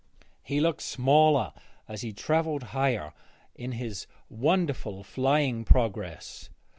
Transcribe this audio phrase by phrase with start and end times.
[0.41, 1.53] He looked smaller
[1.87, 3.13] as he travelled higher
[3.53, 6.49] in his wonderful flying progress.